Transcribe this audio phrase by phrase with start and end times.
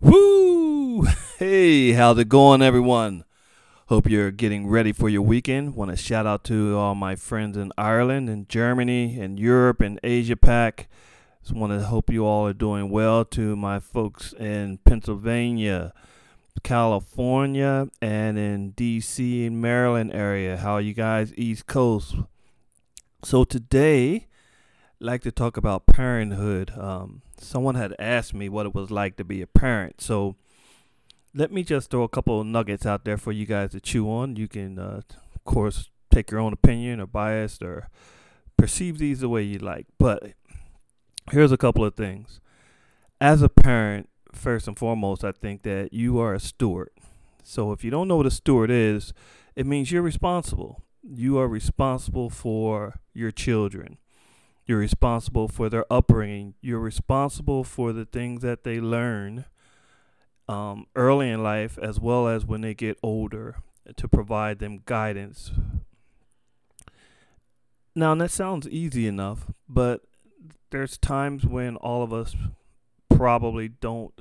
[0.00, 1.06] Woo!
[1.38, 3.24] Hey, how's it going, everyone?
[3.86, 5.74] Hope you're getting ready for your weekend.
[5.74, 9.98] Want to shout out to all my friends in Ireland and Germany and Europe and
[10.04, 10.88] Asia Pac.
[11.42, 13.24] Just want to hope you all are doing well.
[13.24, 15.94] To my folks in Pennsylvania,
[16.62, 20.58] California, and in DC and Maryland area.
[20.58, 22.16] How are you guys, East Coast?
[23.24, 24.28] So today,
[25.00, 26.72] I'd like to talk about parenthood.
[26.76, 30.00] Um, someone had asked me what it was like to be a parent.
[30.00, 30.36] So
[31.34, 34.10] let me just throw a couple of nuggets out there for you guys to chew
[34.10, 34.36] on.
[34.36, 35.00] You can, uh,
[35.34, 37.88] of course, take your own opinion or bias or
[38.56, 39.86] perceive these the way you like.
[39.98, 40.32] But
[41.30, 42.40] here's a couple of things.
[43.20, 46.90] As a parent, first and foremost, I think that you are a steward.
[47.42, 49.12] So if you don't know what a steward is,
[49.56, 50.82] it means you're responsible.
[51.02, 53.98] You are responsible for your children.
[54.66, 56.54] You're responsible for their upbringing.
[56.60, 59.46] You're responsible for the things that they learn
[60.48, 63.56] um, early in life as well as when they get older
[63.96, 65.52] to provide them guidance.
[67.94, 70.02] Now, that sounds easy enough, but
[70.70, 72.36] there's times when all of us
[73.08, 74.20] probably don't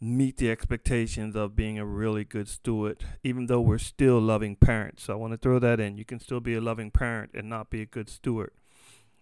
[0.00, 5.04] meet the expectations of being a really good steward, even though we're still loving parents.
[5.04, 5.96] So I want to throw that in.
[5.96, 8.52] You can still be a loving parent and not be a good steward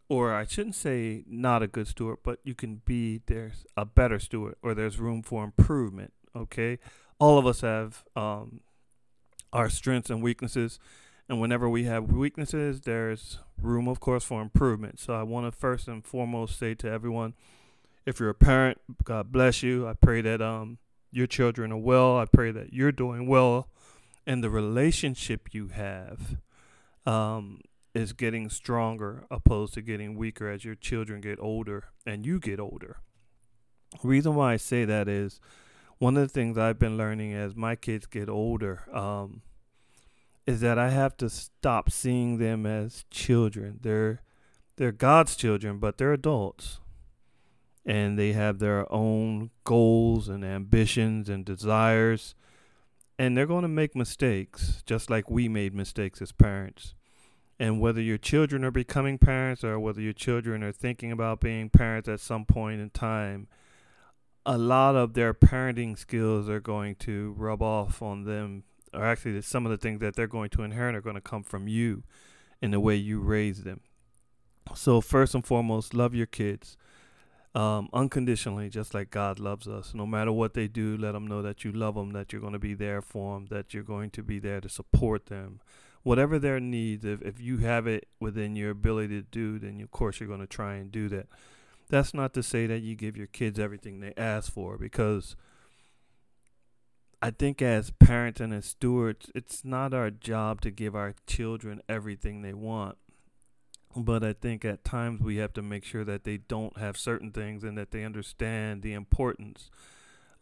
[0.09, 4.19] or I shouldn't say not a good steward, but you can be there's a better
[4.19, 6.13] steward, or there's room for improvement.
[6.37, 6.79] Okay,
[7.19, 8.61] all of us have um,
[9.53, 10.79] our strengths and weaknesses,
[11.29, 14.99] and whenever we have weaknesses, there's room, of course, for improvement.
[15.01, 17.35] So I want to first and foremost say to everyone,
[18.05, 19.87] if you're a parent, God bless you.
[19.89, 20.79] I pray that um
[21.11, 22.19] your children are well.
[22.19, 23.69] I pray that you're doing well,
[24.27, 26.39] and the relationship you have.
[27.07, 27.61] Um,
[27.95, 32.59] is getting stronger opposed to getting weaker as your children get older and you get
[32.59, 32.97] older.
[34.03, 35.41] reason why I say that is
[35.99, 39.43] one of the things I've been learning as my kids get older um,
[40.45, 43.79] is that I have to stop seeing them as children.
[43.81, 44.21] They're
[44.77, 46.81] they're God's children, but they're adults.
[47.87, 52.35] And they have their own goals and ambitions and desires.
[53.17, 56.95] And they're going to make mistakes, just like we made mistakes as parents
[57.59, 61.71] and whether your children are becoming parents or whether your children are thinking about being
[61.71, 63.47] parents at some point in time,
[64.45, 69.41] a lot of their parenting skills are going to rub off on them, or actually,
[69.41, 72.03] some of the things that they're going to inherit are going to come from you
[72.61, 73.81] in the way you raise them.
[74.75, 76.77] So, first and foremost, love your kids
[77.55, 79.95] um, unconditionally, just like God loves us.
[79.95, 82.53] No matter what they do, let them know that you love them, that you're going
[82.53, 85.61] to be there for them, that you're going to be there to support them
[86.05, 89.91] whatever their needs, if, if you have it within your ability to do, then of
[89.91, 91.27] course you're going to try and do that.
[91.89, 95.35] That's not to say that you give your kids everything they ask for, because
[97.21, 101.83] I think as parents and as stewards, it's not our job to give our children
[101.89, 102.99] everything they want.
[103.97, 107.31] But I think at times we have to make sure that they don't have certain
[107.31, 109.71] things and that they understand the importance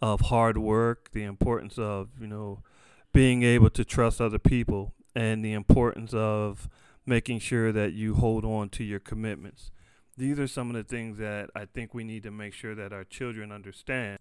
[0.00, 2.62] of hard work, the importance of, you know,
[3.12, 6.68] being able to trust other people and the importance of
[7.04, 9.70] making sure that you hold on to your commitments.
[10.16, 12.92] These are some of the things that I think we need to make sure that
[12.92, 14.18] our children understand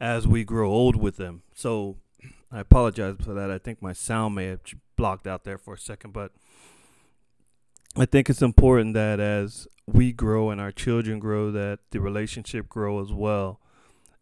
[0.00, 1.42] as we grow old with them.
[1.54, 1.96] So
[2.52, 3.50] I apologize for that.
[3.50, 4.60] I think my sound may have
[4.96, 6.32] blocked out there for a second, but
[7.96, 12.68] I think it's important that as we grow and our children grow, that the relationship
[12.68, 13.60] grow as well.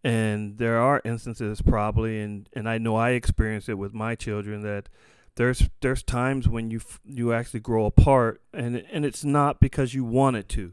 [0.04, 4.62] And there are instances probably, and, and I know I experienced it with my children
[4.62, 4.88] that
[5.36, 10.04] there's there's times when you you actually grow apart and and it's not because you
[10.04, 10.72] wanted to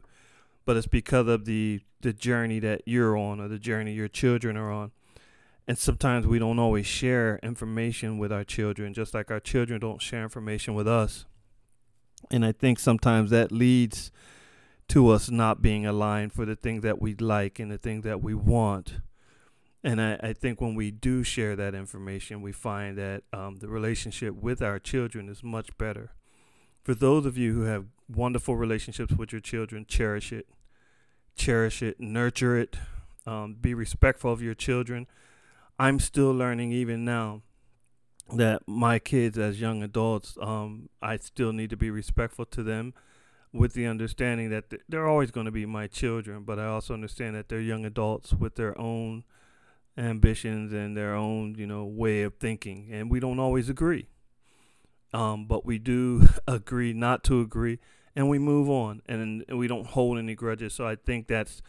[0.64, 4.56] but it's because of the the journey that you're on or the journey your children
[4.56, 4.92] are on.
[5.66, 10.02] And sometimes we don't always share information with our children just like our children don't
[10.02, 11.24] share information with us.
[12.30, 14.10] And i think sometimes that leads
[14.88, 18.22] to us not being aligned for the things that we like and the things that
[18.22, 19.00] we want
[19.84, 23.68] and I, I think when we do share that information, we find that um, the
[23.68, 26.12] relationship with our children is much better.
[26.82, 30.48] For those of you who have wonderful relationships with your children, cherish it,
[31.36, 32.76] cherish it, nurture it,
[33.26, 35.06] um, be respectful of your children.
[35.78, 37.42] I'm still learning even now
[38.32, 42.94] that my kids, as young adults, um, I still need to be respectful to them
[43.52, 47.36] with the understanding that they're always going to be my children, but I also understand
[47.36, 49.24] that they're young adults with their own
[49.96, 54.08] ambitions and their own, you know, way of thinking, and we don't always agree.
[55.12, 57.78] Um, but we do agree not to agree,
[58.16, 60.74] and we move on, and, we don't hold any grudges.
[60.74, 61.62] So I think that's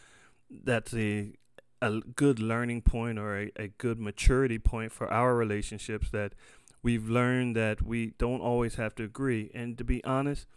[0.50, 1.33] that's a
[1.81, 6.33] a good learning point or a, a good maturity point for our relationships that
[6.81, 9.51] we've learned that we don't always have to agree.
[9.54, 10.48] And to be honest,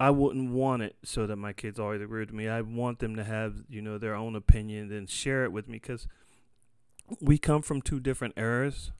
[0.00, 2.48] I wouldn't want it so that my kids always agree with me.
[2.48, 5.74] I want them to have, you know, their own opinion and share it with me
[5.74, 6.08] because
[7.20, 8.92] we come from two different eras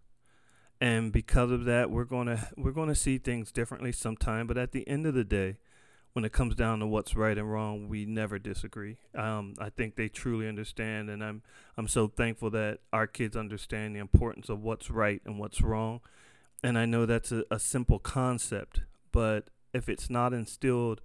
[0.81, 4.58] and because of that we're going to we're going to see things differently sometime but
[4.58, 5.56] at the end of the day
[6.12, 8.99] when it comes down to what's right and wrong, we never disagree.
[9.14, 11.43] Um, I think they truly understand, and I'm
[11.76, 16.00] I'm so thankful that our kids understand the importance of what's right and what's wrong.
[16.62, 21.00] And I know that's a, a simple concept, but if it's not instilled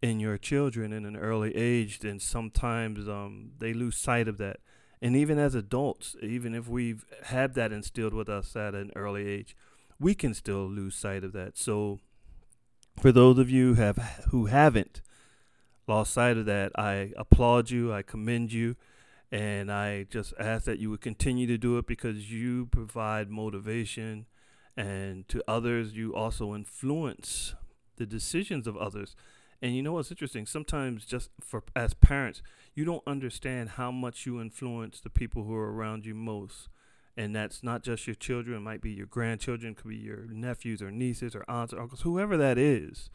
[0.00, 4.58] in your children in an early age, then sometimes um, they lose sight of that.
[5.02, 9.26] And even as adults, even if we've had that instilled with us at an early
[9.26, 9.56] age,
[9.98, 11.56] we can still lose sight of that.
[11.56, 12.00] So
[13.00, 13.96] for those of you have
[14.30, 15.00] who haven't
[15.86, 18.76] lost sight of that, I applaud you, I commend you,
[19.32, 24.26] and I just ask that you would continue to do it because you provide motivation
[24.76, 27.54] and to others you also influence
[27.96, 29.14] the decisions of others.
[29.62, 30.46] And you know what's interesting?
[30.46, 32.42] Sometimes just for as parents,
[32.74, 36.68] you don't understand how much you influence the people who are around you most
[37.16, 40.80] and that's not just your children it might be your grandchildren could be your nephews
[40.80, 43.10] or nieces or aunts or uncles whoever that is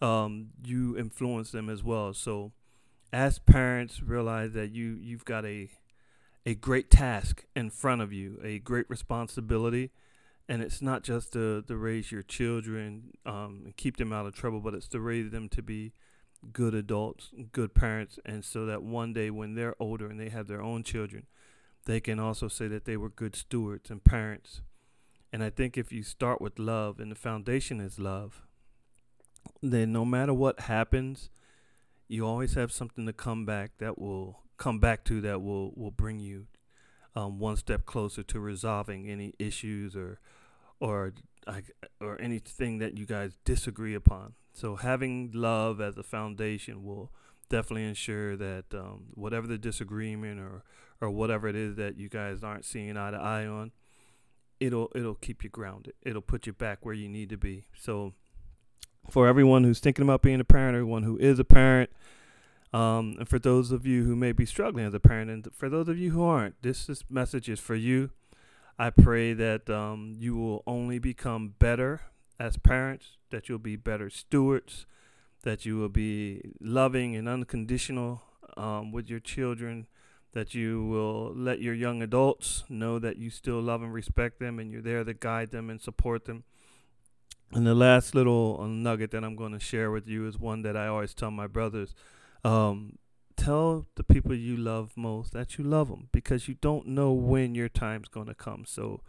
[0.00, 2.52] um, you influence them as well so
[3.12, 5.68] as parents realize that you you've got a
[6.46, 9.90] a great task in front of you a great responsibility
[10.48, 14.34] and it's not just to, to raise your children um, and keep them out of
[14.34, 15.92] trouble but it's to raise them to be
[16.52, 20.46] good adults good parents and so that one day when they're older and they have
[20.46, 21.26] their own children
[21.88, 24.60] they can also say that they were good stewards and parents.
[25.32, 28.42] And I think if you start with love and the foundation is love,
[29.62, 31.30] then no matter what happens,
[32.06, 35.90] you always have something to come back that will come back to that will will
[35.90, 36.46] bring you
[37.16, 40.20] um, one step closer to resolving any issues or
[40.80, 41.12] or
[42.00, 44.34] or anything that you guys disagree upon.
[44.52, 47.12] So having love as a foundation will
[47.48, 50.62] definitely ensure that um, whatever the disagreement or
[51.00, 53.72] or whatever it is that you guys aren't seeing eye to eye on,
[54.60, 55.94] it'll it'll keep you grounded.
[56.02, 57.64] It'll put you back where you need to be.
[57.76, 58.14] So
[59.10, 61.90] for everyone who's thinking about being a parent, everyone who is a parent,
[62.72, 65.68] um, and for those of you who may be struggling as a parent, and for
[65.68, 68.10] those of you who aren't, this, this message is for you.
[68.78, 72.02] I pray that um, you will only become better
[72.38, 74.86] as parents, that you'll be better stewards,
[75.42, 78.22] that you will be loving and unconditional
[78.56, 79.86] um, with your children,
[80.32, 84.58] that you will let your young adults know that you still love and respect them
[84.58, 86.44] and you're there to guide them and support them.
[87.52, 90.62] And the last little uh, nugget that I'm going to share with you is one
[90.62, 91.94] that I always tell my brothers.
[92.44, 92.98] Um,
[93.38, 97.54] tell the people you love most that you love them because you don't know when
[97.54, 98.64] your time's going to come.
[98.66, 99.00] So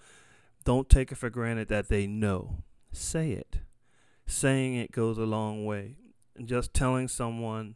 [0.64, 2.64] don't take it for granted that they know.
[2.94, 3.58] Say it.
[4.26, 5.98] Saying it goes a long way.
[6.38, 7.76] And just telling someone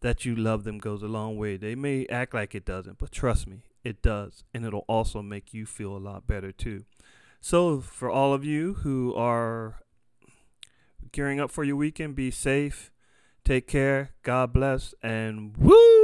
[0.00, 1.56] that you love them goes a long way.
[1.56, 4.44] They may act like it doesn't, but trust me, it does.
[4.52, 6.84] And it'll also make you feel a lot better too.
[7.40, 9.76] So, for all of you who are
[11.12, 12.90] gearing up for your weekend, be safe,
[13.48, 15.97] take care, God bless, and woo!